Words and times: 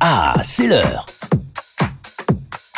Ah, 0.00 0.34
c'est 0.42 0.66
l'heure 0.66 1.06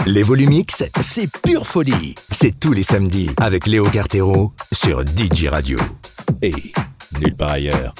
Les 0.06 0.22
Volumix, 0.22 0.84
c'est 1.00 1.28
pure 1.42 1.66
folie 1.66 2.14
C'est 2.30 2.58
tous 2.60 2.72
les 2.72 2.84
samedis 2.84 3.30
avec 3.38 3.66
Léo 3.66 3.84
Cartero 3.90 4.52
sur 4.72 5.02
DJ 5.04 5.46
Radio. 5.46 5.78
Et 6.40 6.52
nulle 7.20 7.34
part 7.34 7.50
ailleurs. 7.50 7.94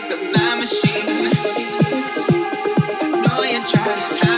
like 0.00 0.10
a 0.10 0.16
lie 0.16 0.56
machine. 0.56 1.08
I 3.02 3.08
know 3.24 3.42
you 3.44 3.60
try 3.64 3.84
to 3.84 4.26
hide. 4.26 4.35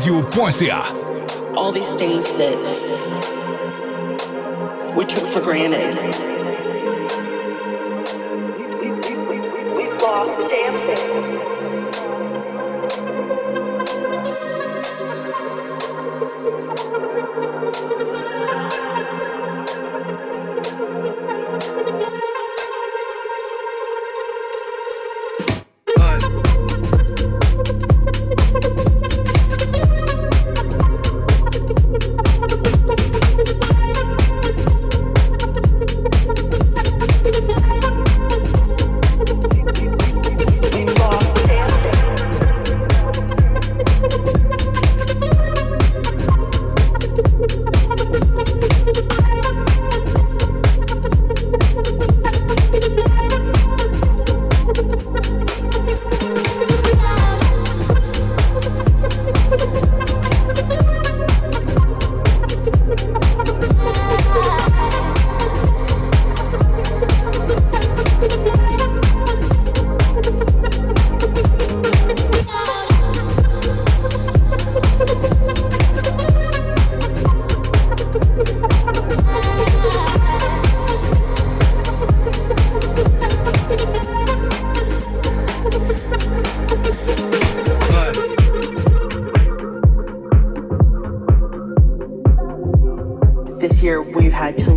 djradio.ca. 0.00 1.54
All 1.54 1.72
these 1.72 1.90
things 1.92 2.26
that 2.38 2.56
we 4.96 5.04
took 5.04 5.28
for 5.28 5.40
granted. 5.40 6.29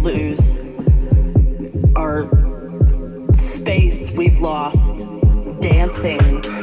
Lose, 0.04 0.60
our 1.96 2.30
space 3.34 4.12
we've 4.12 4.40
lost, 4.40 5.08
dancing. 5.62 6.63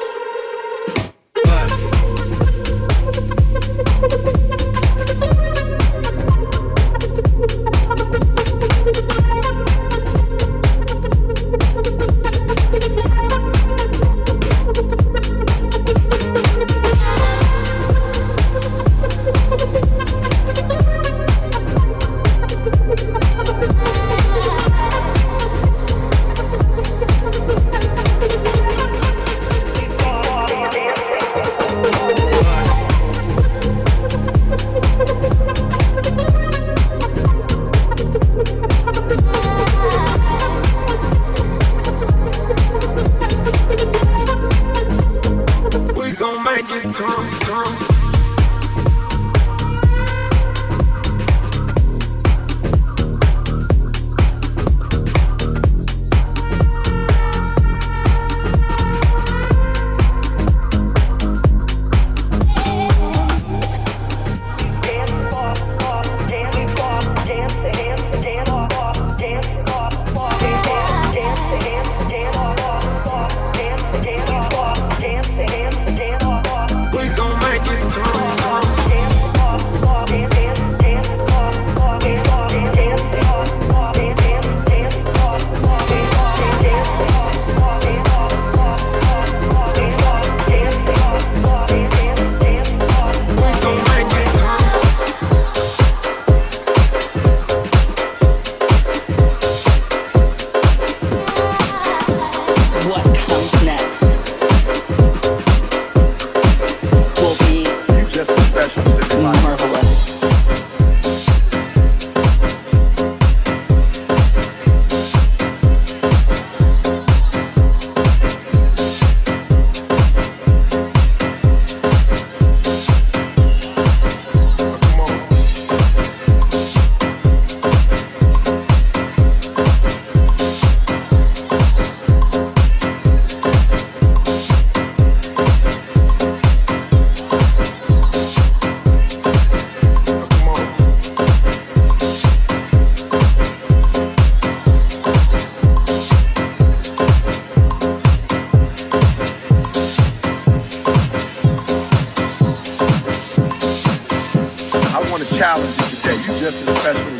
I 46.61 46.83
get 46.83 46.93
tough. 46.93 47.39
drunk. 47.41 48.10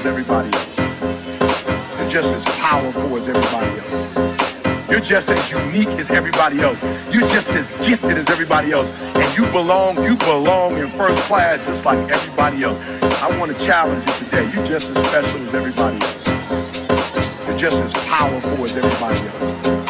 Everybody 0.06 0.52
else. 0.54 0.78
You're 1.98 2.10
just 2.10 2.34
as 2.34 2.46
powerful 2.58 3.18
as 3.18 3.28
everybody 3.28 3.80
else. 3.80 4.90
You're 4.90 5.00
just 5.00 5.30
as 5.32 5.52
unique 5.52 5.88
as 6.00 6.10
everybody 6.10 6.60
else. 6.62 6.80
You're 7.12 7.28
just 7.28 7.50
as 7.56 7.72
gifted 7.88 8.18
as 8.18 8.30
everybody 8.30 8.72
else 8.72 8.92
and 8.92 9.38
you 9.38 9.50
belong, 9.52 10.04
you 10.04 10.16
belong 10.18 10.78
in 10.78 10.90
first 10.92 11.22
class 11.24 11.66
just 11.66 11.86
like 11.86 11.98
everybody 12.12 12.64
else. 12.64 12.80
I 13.24 13.36
want 13.40 13.58
to 13.58 13.66
challenge 13.66 14.06
you 14.06 14.14
today. 14.26 14.52
You're 14.54 14.66
just 14.66 14.92
as 14.92 15.08
special 15.08 15.42
as 15.42 15.54
everybody 15.56 15.98
else. 16.00 17.48
You're 17.48 17.58
just 17.58 17.78
as 17.78 17.94
powerful 17.94 18.64
as 18.64 18.78
everybody 18.78 19.22
else. 19.30 19.81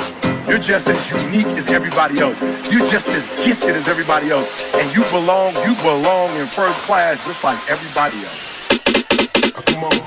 Just 0.62 0.90
as 0.90 1.10
unique 1.24 1.48
as 1.58 1.72
everybody 1.72 2.20
else. 2.22 2.40
You're 2.72 2.86
just 2.86 3.10
as 3.10 3.30
gifted 3.44 3.76
as 3.76 3.88
everybody 3.88 4.30
else. 4.30 4.48
And 4.76 4.96
you 4.96 5.04
belong, 5.06 5.56
you 5.66 5.74
belong 5.82 6.36
in 6.38 6.46
first 6.46 6.80
class 6.82 7.26
just 7.26 7.44
like 7.44 7.58
everybody 7.68 8.18
else. 8.18 8.70
Come 9.66 9.86
on. 9.86 10.01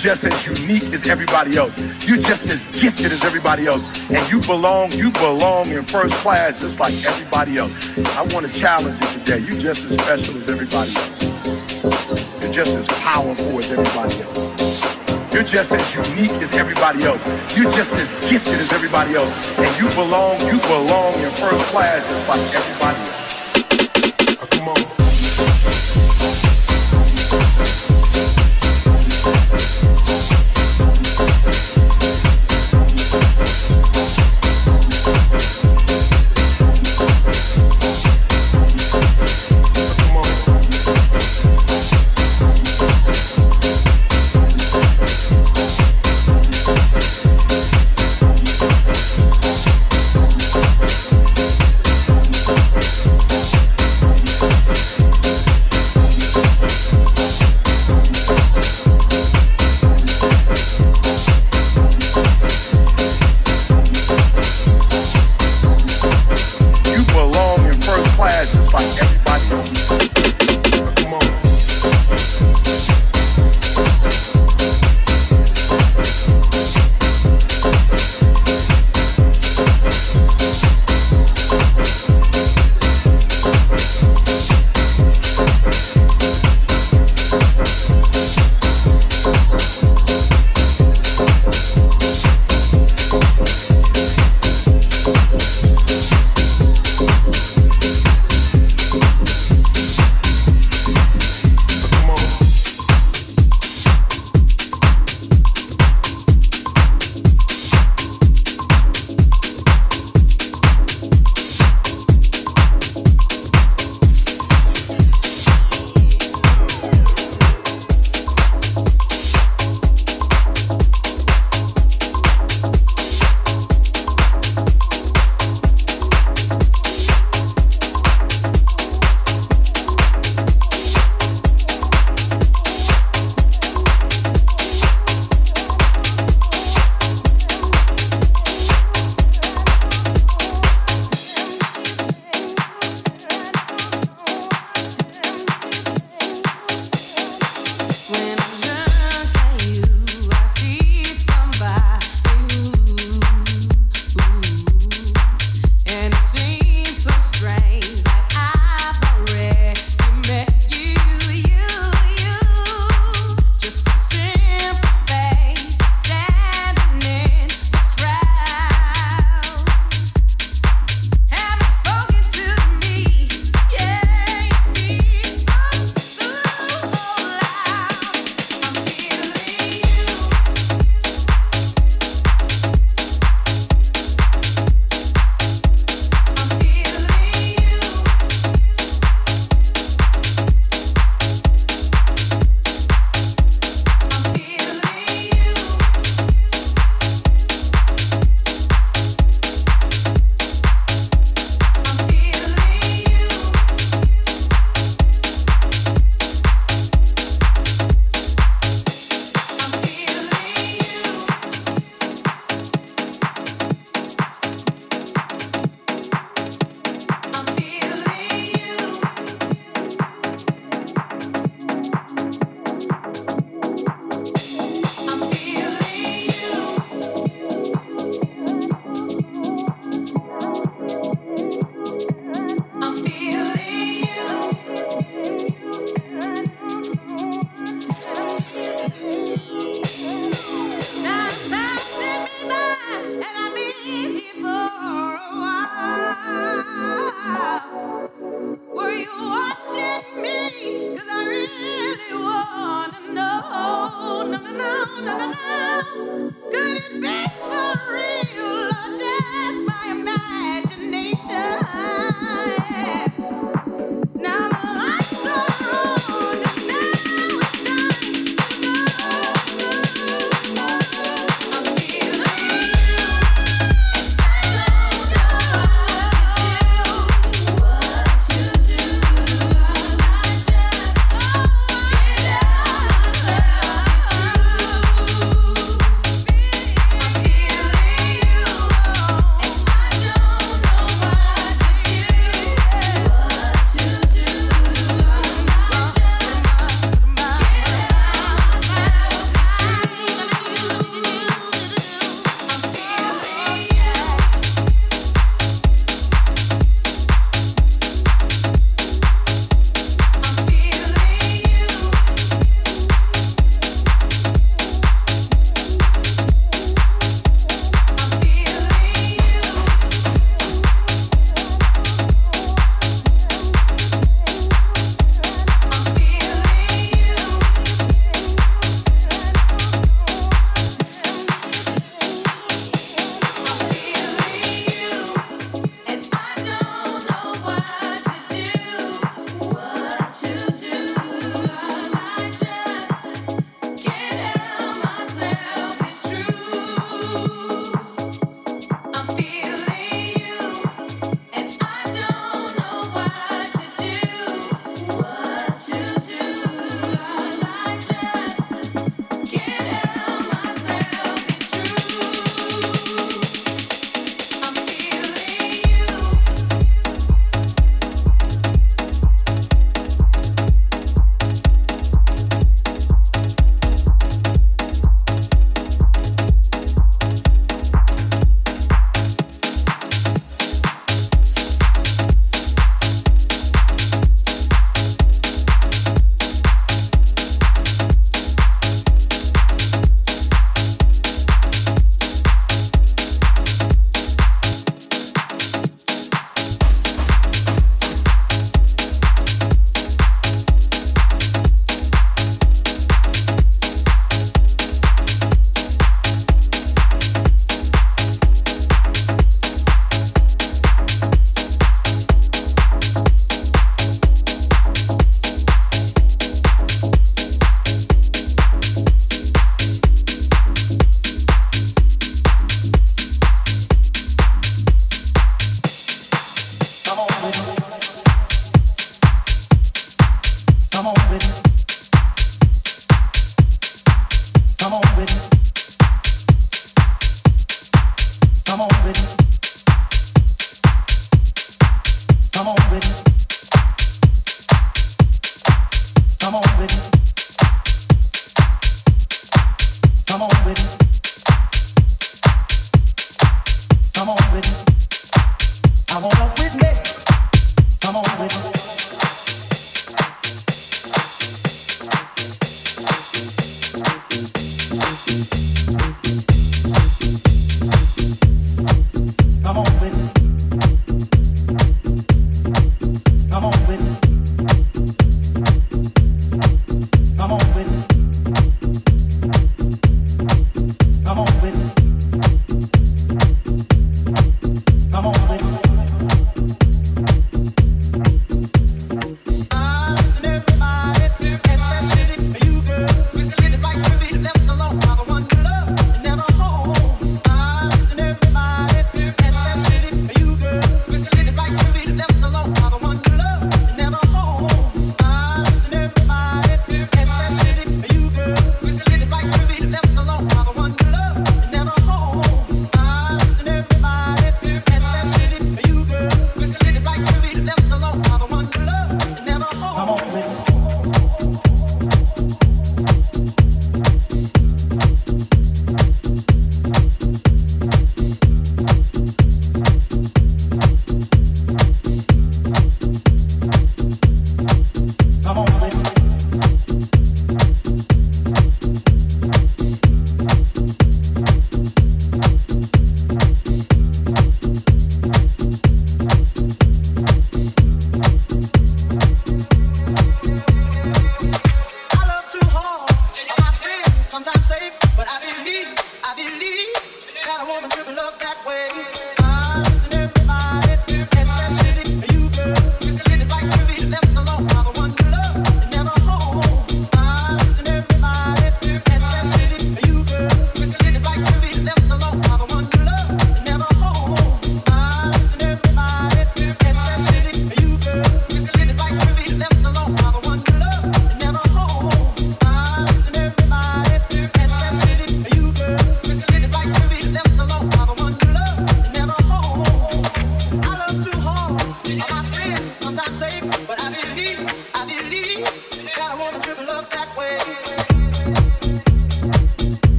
Just 0.00 0.24
as 0.24 0.46
unique 0.46 0.94
as 0.94 1.06
everybody 1.10 1.58
else. 1.58 1.76
You're 2.08 2.16
just 2.16 2.50
as 2.50 2.64
gifted 2.80 3.12
as 3.12 3.22
everybody 3.22 3.66
else. 3.66 3.84
And 4.08 4.30
you 4.32 4.40
belong, 4.40 4.90
you 4.92 5.10
belong 5.10 5.66
in 5.68 5.84
first 5.84 6.14
class 6.14 6.60
just 6.60 6.80
like 6.80 6.94
everybody 7.04 7.58
else. 7.58 7.72
I 8.16 8.22
want 8.32 8.46
to 8.46 8.52
challenge 8.52 8.98
you 8.98 9.06
today. 9.18 9.38
You're 9.40 9.60
just 9.60 9.84
as 9.84 9.92
special 9.92 10.38
as 10.38 10.48
everybody 10.48 10.90
else. 10.96 12.42
You're 12.42 12.52
just 12.52 12.76
as 12.76 12.88
powerful 12.88 13.58
as 13.58 13.70
everybody 13.70 14.22
else. 14.22 15.34
You're 15.34 15.44
just 15.44 15.72
as 15.74 15.94
unique 15.94 16.32
as 16.40 16.56
everybody 16.56 17.04
else. 17.04 17.22
You're 17.54 17.70
just 17.70 17.92
as 17.94 18.14
gifted 18.28 18.54
as 18.54 18.72
everybody 18.72 19.16
else. 19.16 19.58
And 19.58 19.70
you 19.76 19.88
belong, 19.94 20.40
you 20.48 20.58
belong 20.62 21.12
in 21.20 21.30
first 21.36 21.64
class 21.68 22.08
just 22.08 22.26
like 22.26 22.40
everybody 22.56 22.98
else. 23.00 23.09